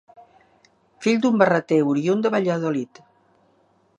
Fill 1.05 1.19
d'un 1.25 1.37
barreter 1.41 1.79
oriünd 1.91 2.27
de 2.27 2.33
Valladolid. 2.39 3.03